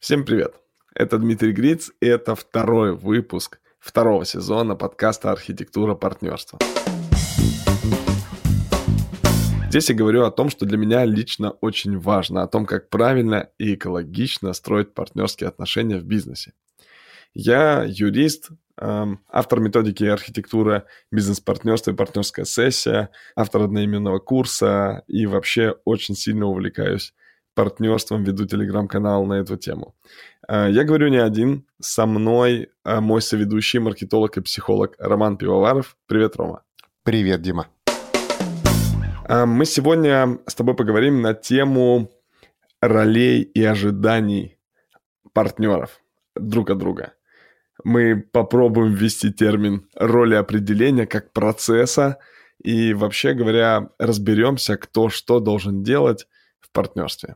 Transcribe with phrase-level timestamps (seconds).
[0.00, 0.54] Всем привет!
[0.94, 6.60] Это Дмитрий Гриц, и это второй выпуск второго сезона подкаста «Архитектура партнерства».
[9.68, 13.50] Здесь я говорю о том, что для меня лично очень важно, о том, как правильно
[13.58, 16.52] и экологично строить партнерские отношения в бизнесе.
[17.34, 25.74] Я юрист, эм, автор методики архитектура бизнес-партнерства и партнерская сессия, автор одноименного курса и вообще
[25.84, 27.14] очень сильно увлекаюсь
[27.58, 29.96] партнерством, веду телеграм-канал на эту тему.
[30.48, 35.96] Э, я говорю не один, со мной э, мой соведущий, маркетолог и психолог Роман Пивоваров.
[36.06, 36.62] Привет, Рома.
[37.02, 37.66] Привет, Дима.
[39.28, 42.12] Э, мы сегодня с тобой поговорим на тему
[42.80, 44.56] ролей и ожиданий
[45.32, 46.00] партнеров
[46.36, 47.14] друг от друга.
[47.82, 52.18] Мы попробуем ввести термин роли определения как процесса
[52.62, 56.28] и вообще говоря разберемся, кто что должен делать
[56.60, 57.34] в партнерстве.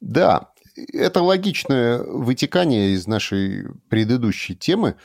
[0.00, 0.52] Да,
[0.92, 4.96] это логичное вытекание из нашей предыдущей темы,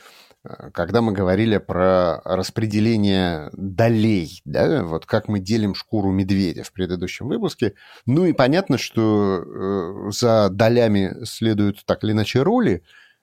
[0.74, 7.28] когда мы говорили про распределение долей, да, вот как мы делим шкуру медведя в предыдущем
[7.28, 7.74] выпуске.
[8.04, 12.82] Ну и понятно, что э, за долями следуют так или иначе роли,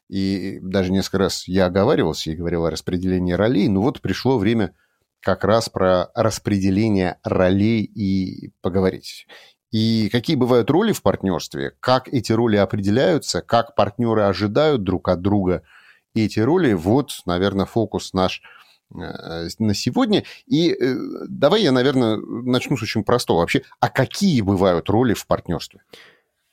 [0.10, 4.74] и даже несколько раз я оговаривался и говорил о распределении ролей, но вот пришло время
[5.22, 9.28] как раз про распределение ролей и поговорить
[9.72, 15.22] и какие бывают роли в партнерстве, как эти роли определяются, как партнеры ожидают друг от
[15.22, 15.64] друга
[16.14, 16.74] эти роли.
[16.74, 18.42] Вот, наверное, фокус наш
[18.94, 20.26] э, на сегодня.
[20.46, 20.96] И э,
[21.30, 23.40] давай я, наверное, начну с очень простого.
[23.40, 25.82] Вообще, а какие бывают роли в партнерстве?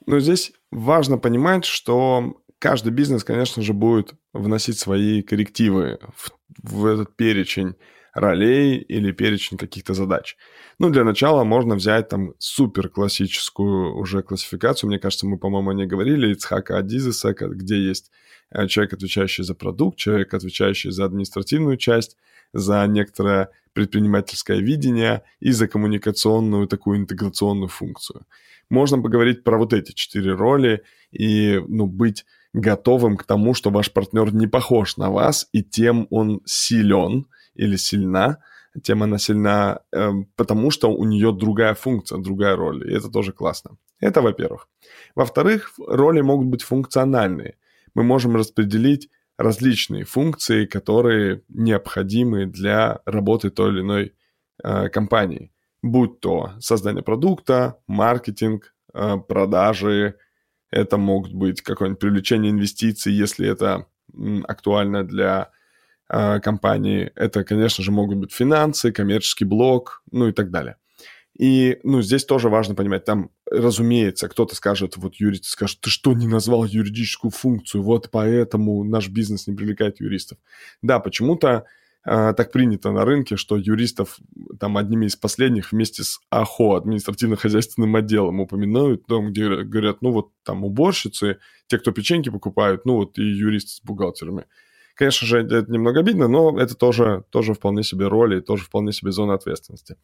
[0.06, 6.30] Ну, здесь важно понимать, что каждый бизнес, конечно же, будет вносить свои коррективы в,
[6.62, 7.74] в этот перечень
[8.18, 10.36] ролей или перечень каких-то задач.
[10.78, 14.88] Ну, для начала можно взять там супер классическую уже классификацию.
[14.88, 18.10] Мне кажется, мы, по-моему, не говорили, Ицхака Адизеса, где есть
[18.50, 22.16] э, человек, отвечающий за продукт, человек, отвечающий за административную часть,
[22.52, 28.26] за некоторое предпринимательское видение и за коммуникационную такую интеграционную функцию.
[28.70, 33.92] Можно поговорить про вот эти четыре роли и ну, быть готовым к тому, что ваш
[33.92, 37.26] партнер не похож на вас, и тем он силен,
[37.58, 38.38] или сильна,
[38.82, 43.32] тем она сильна, э, потому что у нее другая функция, другая роль, и это тоже
[43.32, 43.76] классно.
[44.00, 44.68] Это во-первых.
[45.14, 47.56] Во-вторых, роли могут быть функциональные.
[47.94, 54.12] Мы можем распределить различные функции, которые необходимы для работы той или иной
[54.62, 55.50] э, компании.
[55.82, 60.14] Будь то создание продукта, маркетинг, э, продажи,
[60.70, 63.86] это могут быть какое-нибудь привлечение инвестиций, если это
[64.46, 65.50] актуально для
[66.08, 67.12] компании.
[67.14, 70.76] Это, конечно же, могут быть финансы, коммерческий блок, ну и так далее.
[71.38, 76.12] И, ну, здесь тоже важно понимать, там, разумеется, кто-то скажет, вот юрист скажет, ты что,
[76.12, 80.38] не назвал юридическую функцию, вот поэтому наш бизнес не привлекает юристов.
[80.82, 81.64] Да, почему-то
[82.04, 84.18] э, так принято на рынке, что юристов
[84.58, 90.32] там одними из последних вместе с АХО, административно-хозяйственным отделом, упоминают, там, где говорят, ну, вот
[90.42, 94.46] там уборщицы, те, кто печеньки покупают, ну, вот и юристы с бухгалтерами.
[94.98, 98.92] Конечно же, это немного обидно, но это тоже, тоже вполне себе роль и тоже вполне
[98.92, 99.96] себе зона ответственности.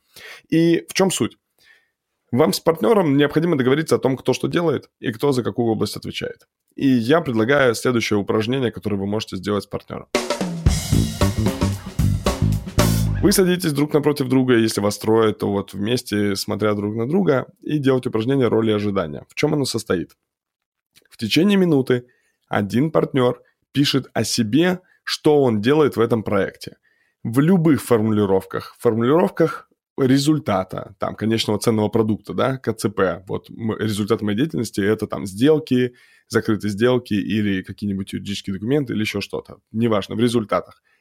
[0.48, 1.36] И в чем суть?
[2.30, 5.96] Вам с партнером необходимо договориться о том, кто что делает и кто за какую область
[5.96, 6.46] отвечает.
[6.76, 10.06] И я предлагаю следующее упражнение, которое вы можете сделать с партнером.
[13.20, 17.48] Вы садитесь друг напротив друга, если вас трое, то вот вместе, смотря друг на друга,
[17.62, 19.26] и делать упражнение роли ожидания.
[19.28, 20.12] В чем оно состоит?
[21.10, 22.06] В течение минуты
[22.46, 23.40] один партнер–
[23.74, 26.76] пишет о себе, что он делает в этом проекте.
[27.22, 28.76] В любых формулировках.
[28.78, 29.68] Формулировках
[29.98, 33.26] результата, там, конечного ценного продукта, да, КЦП.
[33.28, 35.94] Вот результат моей деятельности– это там сделки,
[36.28, 39.58] закрытые сделки или какие-нибудь юридические документы или еще что-то.
[39.72, 40.82] Неважно, в результатах–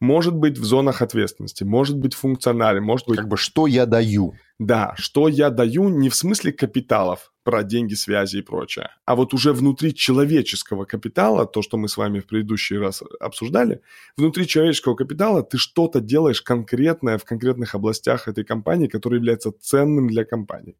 [0.00, 3.18] может быть в зонах ответственности, может быть функционален, может быть...
[3.18, 4.34] Как бы что я даю.
[4.60, 9.32] Да, что я даю не в смысле капиталов, про деньги, связи и прочее, а вот
[9.32, 13.80] уже внутри человеческого капитала, то, что мы с вами в предыдущий раз обсуждали,
[14.18, 20.08] внутри человеческого капитала ты что-то делаешь конкретное в конкретных областях этой компании, которое является ценным
[20.08, 20.76] для компании.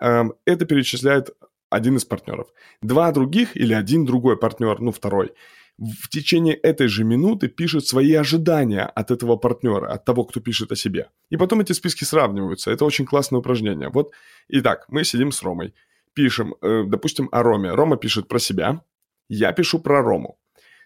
[0.00, 1.30] Эм, это перечисляет
[1.68, 2.46] один из партнеров.
[2.80, 5.32] Два других или один другой партнер, ну второй–
[5.80, 10.72] в течение этой же минуты пишет свои ожидания от этого партнера, от того, кто пишет
[10.72, 11.08] о себе.
[11.30, 12.70] И потом эти списки сравниваются.
[12.70, 13.88] Это очень классное упражнение.
[13.88, 14.12] Вот,
[14.48, 15.72] итак, мы сидим с Ромой,
[16.12, 17.72] пишем, э, допустим, о Роме.
[17.72, 18.82] Рома пишет про себя,
[19.30, 20.38] я пишу про Рому.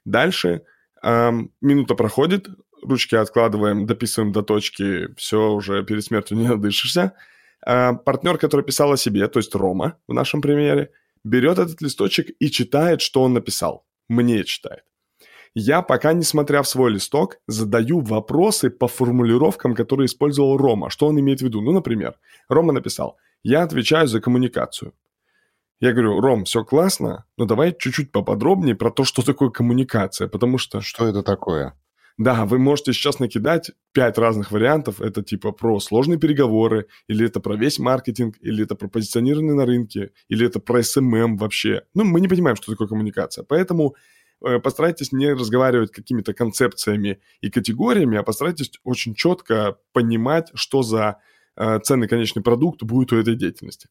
[0.05, 0.63] Дальше
[1.03, 2.49] э, минута проходит,
[2.81, 7.15] ручки откладываем, дописываем до точки, все, уже перед смертью не надышишься.
[7.67, 10.93] Э, партнер, который писал о себе, то есть Рома в нашем примере,
[11.25, 13.85] берет этот листочек и читает, что он написал.
[14.09, 14.85] Мне читает.
[15.55, 20.91] Я, пока не смотря в свой листок, задаю вопросы по формулировкам, которые использовал Рома.
[20.91, 21.61] Что он имеет в виду?
[21.61, 22.17] Ну, например,
[22.49, 24.95] Рома написал, я отвечаю за коммуникацию.
[25.81, 30.59] Я говорю, Ром, все классно, но давай чуть-чуть поподробнее про то, что такое коммуникация, потому
[30.59, 30.81] что...
[30.81, 31.79] Что это такое?
[32.17, 35.01] Да, вы можете сейчас накидать пять разных вариантов.
[35.01, 39.67] Это типа про сложные переговоры, или это про весь маркетинг, или это про позиционирование на
[39.67, 41.83] рынке, или это про SMM вообще.
[41.93, 43.45] Ну, мы не понимаем, что такое коммуникация.
[43.45, 43.97] Поэтому
[44.47, 51.19] э, постарайтесь не разговаривать какими-то концепциями и категориями, а постарайтесь очень четко понимать, что за
[51.57, 53.89] э, ценный конечный продукт будет у этой деятельности.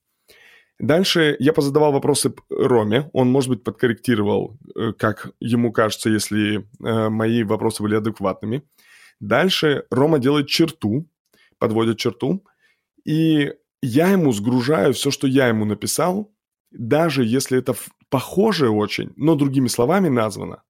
[0.80, 7.10] Дальше я позадавал вопросы Роме, он, может быть, подкорректировал, э, как ему кажется, если э,
[7.10, 8.64] мои вопросы были адекватными.
[9.20, 11.08] Дальше Рома делает черту,
[11.60, 12.44] подводит черту,
[13.06, 16.34] и я ему сгружаю все, что я ему написал,
[16.72, 17.76] даже если это
[18.10, 20.64] похоже очень, но другими словами названо,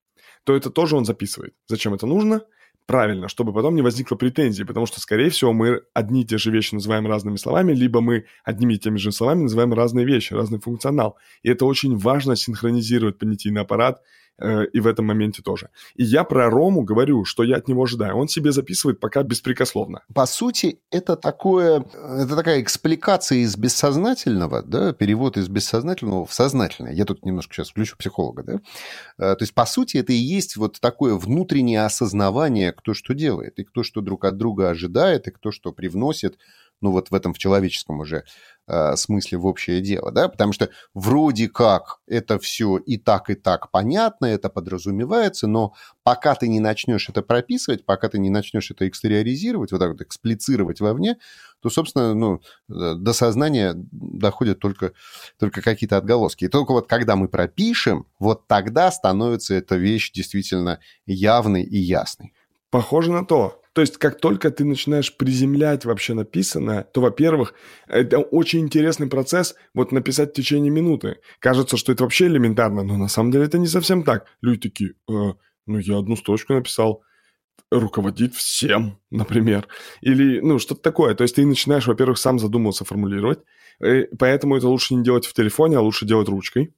[0.43, 1.53] то это тоже он записывает.
[1.67, 2.41] Зачем это нужно?
[2.85, 6.51] Правильно, чтобы потом не возникло претензий, потому что, скорее всего, мы одни и те же
[6.51, 10.59] вещи называем разными словами, либо мы одними и теми же словами называем разные вещи, разный
[10.59, 11.17] функционал.
[11.41, 14.01] И это очень важно синхронизировать понятийный аппарат
[14.39, 15.69] Э, и в этом моменте тоже.
[15.95, 18.15] И я про Рому говорю, что я от него ожидаю.
[18.15, 20.01] Он себе записывает пока беспрекословно.
[20.13, 26.93] По сути, это такое, это такая экспликация из бессознательного, да, перевод из бессознательного в сознательное.
[26.93, 28.53] Я тут немножко сейчас включу психолога, да.
[29.17, 33.59] Э, то есть, по сути, это и есть вот такое внутреннее осознавание, кто что делает,
[33.59, 36.37] и кто что друг от друга ожидает, и кто что привносит
[36.83, 38.25] ну вот в этом в человеческом уже
[38.67, 43.35] э, смысле в общее дело, да, потому что вроде как это все и так, и
[43.35, 48.69] так понятно, это подразумевается, но пока ты не начнешь это прописывать, пока ты не начнешь
[48.69, 51.17] это экстериоризировать, вот так вот эксплицировать вовне,
[51.61, 54.91] то, собственно, ну, э, до сознания доходят только,
[55.39, 56.45] только какие-то отголоски.
[56.45, 62.33] И только вот когда мы пропишем, вот тогда становится эта вещь действительно явной и ясной.
[62.69, 63.62] Похоже на то.
[63.73, 67.55] То есть, как только ты начинаешь приземлять вообще написанное, то, во-первых,
[67.87, 71.17] это очень интересный процесс вот написать в течение минуты.
[71.39, 74.27] Кажется, что это вообще элементарно, но на самом деле это не совсем так.
[74.41, 75.33] Люди такие, э,
[75.65, 77.03] ну, я одну строчку написал,
[77.71, 79.67] руководит всем, например.
[80.01, 81.15] Или, ну, что-то такое.
[81.15, 83.39] То есть ты начинаешь, во-первых, сам задумываться формулировать,
[83.79, 86.75] э, поэтому это лучше не делать в телефоне, а лучше делать ручкой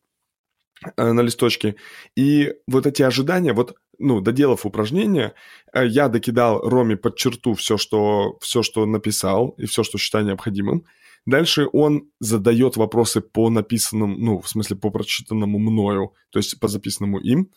[0.95, 1.75] э, на листочке.
[2.15, 5.33] И вот эти ожидания, вот ну, доделав упражнение,
[5.73, 10.25] э, я докидал Роме под черту все, что, все, что написал и все, что считаю
[10.25, 10.85] необходимым.
[11.25, 16.67] Дальше он задает вопросы по написанному, ну, в смысле, по прочитанному мною, то есть по
[16.67, 17.49] записанному им,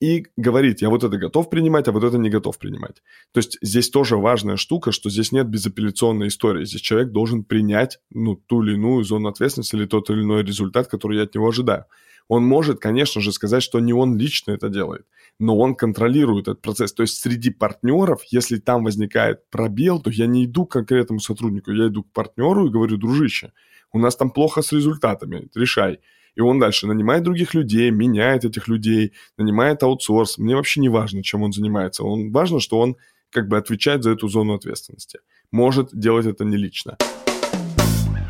[0.00, 3.02] и говорит, я вот это готов принимать, а вот это не готов принимать.
[3.32, 6.64] То есть здесь тоже важная штука, что здесь нет безапелляционной истории.
[6.64, 10.88] Здесь человек должен принять, ну, ту или иную зону ответственности или тот или иной результат,
[10.88, 11.86] который я от него ожидаю.
[12.28, 15.06] Он может, конечно же, сказать, что не он лично это делает,
[15.38, 16.92] но он контролирует этот процесс.
[16.92, 21.70] То есть среди партнеров, если там возникает пробел, то я не иду к конкретному сотруднику,
[21.70, 23.52] я иду к партнеру и говорю, дружище,
[23.92, 26.00] у нас там плохо с результатами, решай.
[26.36, 30.38] И он дальше нанимает других людей, меняет этих людей, нанимает аутсорс.
[30.38, 32.04] Мне вообще не важно, чем он занимается.
[32.04, 32.96] Он важно, что он
[33.30, 35.18] как бы отвечает за эту зону ответственности.
[35.50, 36.96] Может делать это не лично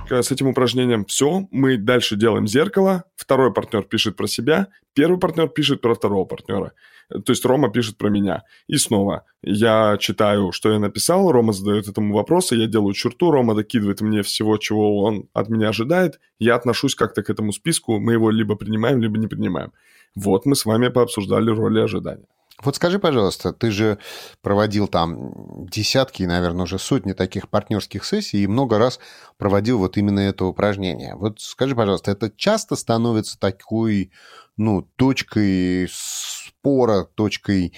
[0.08, 1.48] с этим упражнением все.
[1.50, 3.04] Мы дальше делаем зеркало.
[3.16, 4.68] Второй партнер пишет про себя.
[4.94, 6.72] Первый партнер пишет про второго партнера.
[7.08, 8.42] То есть Рома пишет про меня.
[8.66, 11.30] И снова я читаю, что я написал.
[11.30, 12.56] Рома задает этому вопросы.
[12.56, 13.30] Я делаю черту.
[13.30, 16.20] Рома докидывает мне всего, чего он от меня ожидает.
[16.38, 17.98] Я отношусь как-то к этому списку.
[17.98, 19.72] Мы его либо принимаем, либо не принимаем.
[20.14, 22.26] Вот мы с вами пообсуждали роли ожидания.
[22.62, 23.98] Вот скажи, пожалуйста, ты же
[24.40, 28.98] проводил там десятки, наверное, уже сотни таких партнерских сессий и много раз
[29.36, 31.14] проводил вот именно это упражнение.
[31.16, 34.10] Вот скажи, пожалуйста, это часто становится такой,
[34.56, 37.74] ну, точкой спора, точкой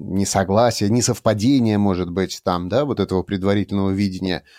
[0.00, 4.42] несогласия, несовпадения, может быть, там, да, вот этого предварительного видения–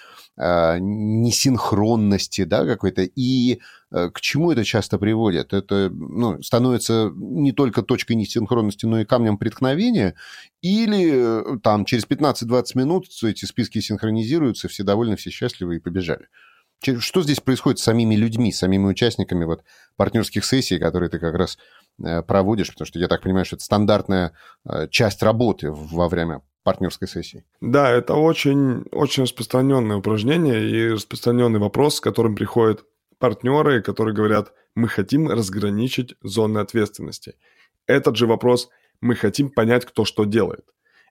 [0.79, 3.01] несинхронности, да, какой-то.
[3.01, 3.59] И
[3.91, 5.51] э, к чему это часто приводит?
[5.53, 10.15] Это ну, становится не только точкой несинхронности, но и камнем преткновения,
[10.61, 16.27] или э, там через 15-20 минут эти списки синхронизируются, все довольны, все счастливы и побежали.
[16.99, 19.65] Что здесь происходит с самими людьми, с самими участниками вот
[19.97, 21.57] партнерских сессий, которые ты как раз
[22.25, 24.31] проводишь, потому что я так понимаю, что это стандартная
[24.89, 27.43] часть работы во время партнерской сессии.
[27.61, 32.85] Да, это очень, очень распространенное упражнение и распространенный вопрос, с которым приходят
[33.17, 37.33] партнеры, которые говорят, мы хотим разграничить зоны ответственности.
[37.87, 38.69] Этот же вопрос,
[39.01, 40.63] мы хотим понять, кто что делает.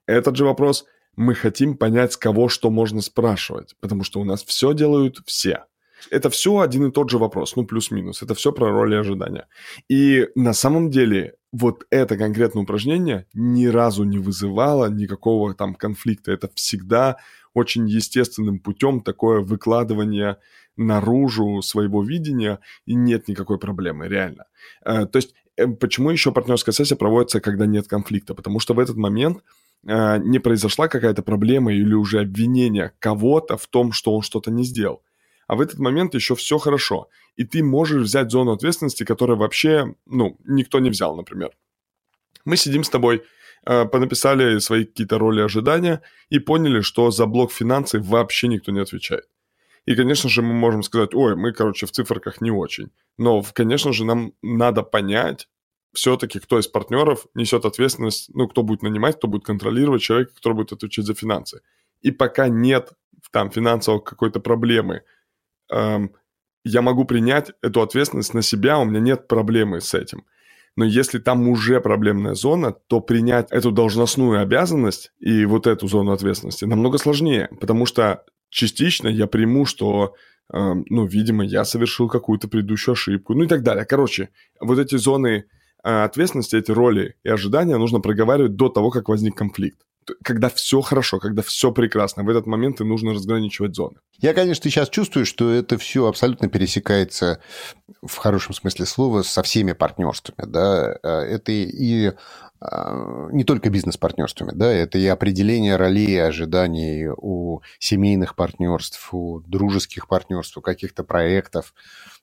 [0.06, 0.84] Этот же вопрос,
[1.16, 5.64] мы хотим понять, с кого что можно спрашивать, потому что у нас все делают все.
[6.12, 8.22] Это все один и тот же вопрос, ну плюс-минус.
[8.22, 9.48] Это все про роли ожидания.
[9.88, 16.32] И на самом деле вот это конкретное упражнение ни разу не вызывало никакого там конфликта.
[16.32, 17.16] Это всегда
[17.54, 20.36] очень естественным путем такое выкладывание
[20.76, 24.44] наружу своего видения, и нет никакой проблемы, реально.
[24.84, 28.34] Э, то есть э, почему еще партнерская сессия проводится, когда нет конфликта?
[28.34, 29.42] Потому что в этот момент
[29.86, 34.64] э, не произошла какая-то проблема или уже обвинение кого-то в том, что он что-то не
[34.64, 35.02] сделал
[35.48, 37.08] а в этот момент еще все хорошо.
[37.36, 41.50] И ты можешь взять зону ответственности, которую вообще, ну, никто не взял, например.
[42.44, 43.22] Мы сидим с тобой,
[43.64, 48.80] э, понаписали свои какие-то роли ожидания и поняли, что за блок финансы вообще никто не
[48.80, 49.26] отвечает.
[49.86, 52.90] И, конечно же, мы можем сказать, ой, мы, короче, в циферках не очень.
[53.16, 55.48] Но, конечно же, нам надо понять,
[55.94, 60.52] все-таки кто из партнеров несет ответственность, ну, кто будет нанимать, кто будет контролировать человека, который
[60.52, 61.62] будет отвечать за финансы.
[62.02, 62.92] И пока нет
[63.30, 65.04] там финансовой какой-то проблемы–
[65.70, 70.24] я могу принять эту ответственность на себя, у меня нет проблемы с этим.
[70.76, 76.12] Но если там уже проблемная зона, то принять эту должностную обязанность и вот эту зону
[76.12, 80.14] ответственности намного сложнее, потому что частично я приму, что,
[80.52, 83.84] э, ну, видимо, я совершил какую-то предыдущую ошибку, ну и так далее.
[83.86, 84.28] Короче,
[84.60, 85.46] вот эти зоны
[85.82, 89.87] э, ответственности, эти роли и ожидания нужно проговаривать до того, как возник конфликт
[90.22, 93.96] когда все хорошо, когда все прекрасно, в этот момент и нужно разграничивать зоны.
[94.18, 97.40] Я, конечно, сейчас чувствую, что это все абсолютно пересекается
[98.02, 100.50] в хорошем смысле слова со всеми партнерствами.
[100.50, 100.96] Да?
[101.02, 102.12] Э, это и
[102.60, 109.40] а, не только бизнес-партнерствами, да, это и определение ролей и ожиданий у семейных партнерств, у
[109.40, 111.72] дружеских партнерств, у каких-то проектов,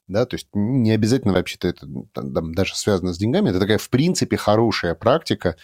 [0.10, 3.90] да, то есть не обязательно вообще-то это там, даже связано с деньгами, это такая, в
[3.90, 5.56] принципе, хорошая практика,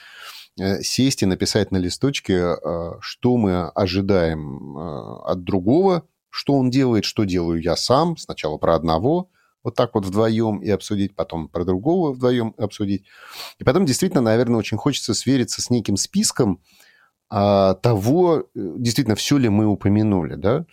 [0.57, 7.05] сесть и написать на листочке, э, что мы ожидаем э, от другого, что он делает,
[7.05, 9.29] что делаю я сам, сначала про одного,
[9.63, 13.05] вот так вот вдвоем и обсудить, потом про другого вдвоем обсудить.
[13.59, 16.61] И потом действительно, наверное, очень хочется свериться с неким списком
[17.29, 20.65] а, того, действительно, все ли мы упомянули, да.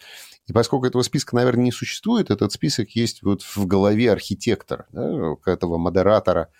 [0.46, 5.34] И поскольку этого списка, наверное, не существует, этот список есть вот в голове архитектора, да,
[5.44, 6.48] этого модератора–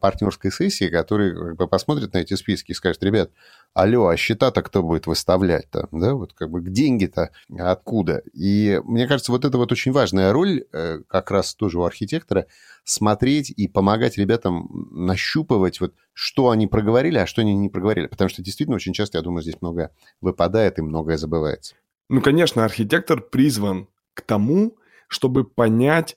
[0.00, 3.30] партнерской сессии, который как бы посмотрит на эти списки и скажет, ребят,
[3.74, 5.88] алло, а счета-то кто будет выставлять-то?
[5.92, 8.22] Да, вот как бы деньги-то откуда?
[8.32, 12.46] И мне кажется, вот это вот очень важная роль э, как раз тоже у архитектора
[12.84, 18.06] смотреть и помогать ребятам нащупывать вот что они проговорили, а что они не проговорили.
[18.06, 21.74] Потому что действительно очень часто, я думаю, здесь многое выпадает и многое забывается.
[22.08, 24.76] Ну, конечно, архитектор призван к тому,
[25.08, 26.16] чтобы понять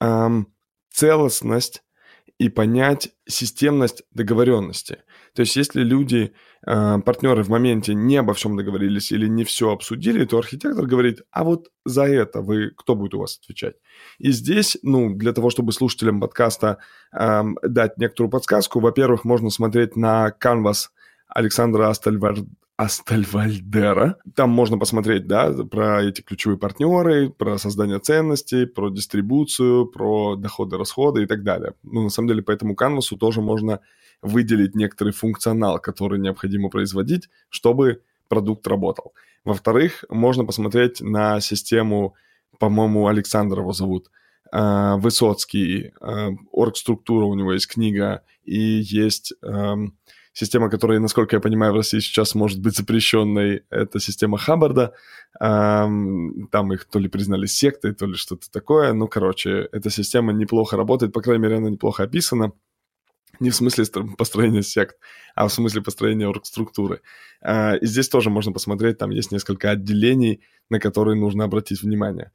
[0.00, 0.48] эм,
[0.90, 1.82] целостность
[2.38, 4.98] и понять системность договоренности.
[5.34, 6.32] То есть, если люди,
[6.66, 11.22] э, партнеры в моменте не обо всем договорились или не все обсудили, то архитектор говорит,
[11.30, 13.76] а вот за это вы, кто будет у вас отвечать?
[14.18, 16.78] И здесь, ну, для того, чтобы слушателям подкаста
[17.12, 20.88] э, дать некоторую подсказку, во-первых, можно смотреть на Canvas
[21.28, 22.36] Александра Астальвар...
[22.76, 24.16] Астальвальдера.
[24.34, 30.76] Там можно посмотреть, да, про эти ключевые партнеры, про создание ценностей, про дистрибуцию, про доходы,
[30.76, 31.74] расходы и так далее.
[31.84, 33.80] Ну, на самом деле, по этому канвасу тоже можно
[34.22, 39.12] выделить некоторый функционал, который необходимо производить, чтобы продукт работал.
[39.44, 42.14] Во-вторых, можно посмотреть на систему,
[42.58, 44.10] по-моему, Александр его зовут,
[44.52, 49.96] э, Высоцкий, э, оргструктура у него есть книга, и есть эм,
[50.36, 54.92] Система, которая, насколько я понимаю, в России сейчас может быть запрещенной, это система Хаббарда.
[55.38, 58.92] Там их то ли признали сектой, то ли что-то такое.
[58.94, 62.52] Ну, короче, эта система неплохо работает, по крайней мере, она неплохо описана.
[63.38, 63.84] Не в смысле
[64.18, 64.96] построения сект,
[65.36, 67.00] а в смысле построения оргструктуры.
[67.40, 72.32] А, и здесь тоже можно посмотреть, там есть несколько отделений, на которые нужно обратить внимание.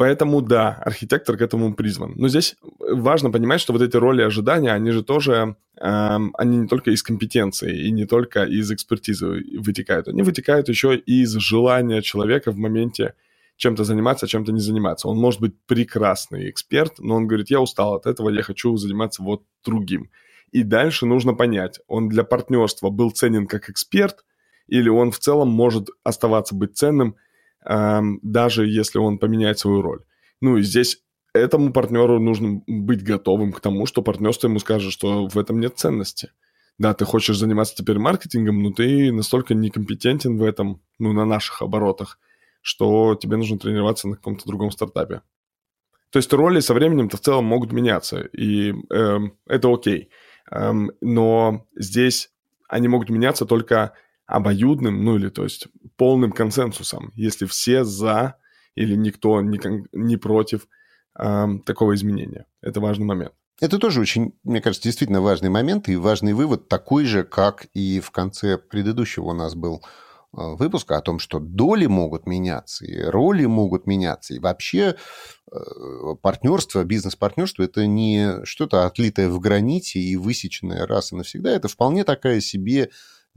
[0.00, 2.14] Поэтому да, архитектор к этому призван.
[2.16, 6.66] Но здесь важно понимать, что вот эти роли ожидания, они же тоже, э, они не
[6.66, 12.00] только из компетенции и не только из экспертизы вытекают, они вытекают еще и из желания
[12.00, 13.12] человека в моменте
[13.58, 15.06] чем-то заниматься, чем-то не заниматься.
[15.06, 19.22] Он может быть прекрасный эксперт, но он говорит, я устал от этого, я хочу заниматься
[19.22, 20.08] вот другим.
[20.50, 24.24] И дальше нужно понять, он для партнерства был ценен как эксперт,
[24.66, 27.16] или он в целом может оставаться быть ценным–
[27.62, 30.00] даже если он поменяет свою роль.
[30.40, 31.02] Ну и здесь
[31.34, 35.78] этому партнеру нужно быть готовым к тому, что партнерство ему скажет, что в этом нет
[35.78, 36.30] ценности.
[36.78, 41.60] Да, ты хочешь заниматься теперь маркетингом, но ты настолько некомпетентен в этом, ну, на наших
[41.60, 42.18] оборотах,
[42.62, 45.20] что тебе нужно тренироваться на каком-то другом стартапе.
[46.10, 50.08] То есть роли со временем-то в целом могут меняться, и э, это окей.
[50.50, 52.30] Э, но здесь
[52.68, 53.92] они могут меняться только
[54.30, 58.36] обоюдным, ну или то есть полным консенсусом, если все за
[58.74, 59.60] или никто не,
[59.92, 60.68] не против
[61.18, 62.46] э, такого изменения.
[62.62, 63.32] Это важный момент.
[63.60, 68.00] Это тоже очень, мне кажется, действительно важный момент и важный вывод, такой же, как и
[68.00, 69.82] в конце предыдущего у нас был
[70.32, 74.94] Э, выпуска о том, что доли могут меняться, и роли могут меняться, и вообще
[75.50, 75.56] э,
[76.22, 82.04] партнерство, бизнес-партнерство– это не что-то отлитое в граните и высеченное раз и навсегда, это вполне
[82.04, 82.90] такая себе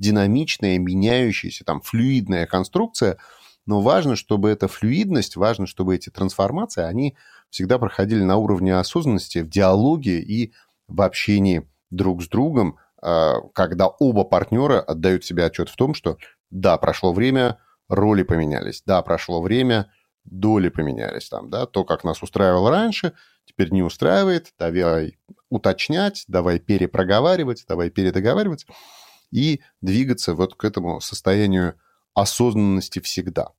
[0.03, 3.17] динамичная, меняющаяся, там, флюидная конструкция,
[3.65, 7.15] но важно, чтобы эта флюидность, важно, чтобы эти трансформации, они
[7.49, 10.53] всегда проходили на уровне осознанности, в диалоге и
[10.89, 16.17] в общении друг с другом, э, когда оба партнера отдают себе отчет в том, что
[16.51, 17.57] да, прошло время,
[17.87, 18.83] роли поменялись.
[18.85, 19.89] Да, прошло время,
[20.25, 21.65] доли поменялись там, да.
[21.65, 23.13] То, как нас устраивало раньше,
[23.45, 24.53] теперь не устраивает.
[24.59, 25.17] Давай
[25.49, 28.65] уточнять, давай перепроговаривать, давай передоговаривать
[29.33, 31.75] и двигаться вот к этому состоянию
[32.13, 33.49] осознанности всегда.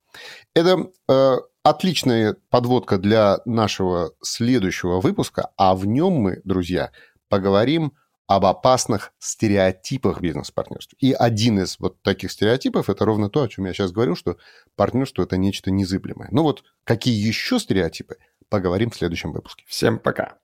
[0.53, 6.91] Это э, отличная подводка для нашего следующего выпуска, а в нем мы, друзья,
[7.27, 7.93] поговорим
[8.27, 10.95] об опасных стереотипах бизнес-партнерства.
[10.99, 14.37] И один из вот таких стереотипов– это ровно то, о чем я сейчас говорю, что
[14.75, 16.29] партнерство– это нечто незыблемое.
[16.31, 18.17] Ну вот какие еще стереотипы,
[18.49, 19.63] поговорим в следующем выпуске.
[19.67, 20.37] Всем пока.